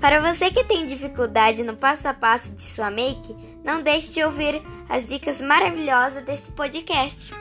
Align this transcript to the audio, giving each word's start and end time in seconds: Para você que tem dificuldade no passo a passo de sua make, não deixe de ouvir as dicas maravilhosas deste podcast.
Para 0.00 0.20
você 0.20 0.50
que 0.50 0.64
tem 0.64 0.84
dificuldade 0.86 1.62
no 1.62 1.76
passo 1.76 2.08
a 2.08 2.14
passo 2.14 2.52
de 2.52 2.62
sua 2.62 2.90
make, 2.90 3.34
não 3.64 3.82
deixe 3.82 4.12
de 4.12 4.22
ouvir 4.22 4.62
as 4.88 5.06
dicas 5.06 5.40
maravilhosas 5.40 6.22
deste 6.22 6.52
podcast. 6.52 7.32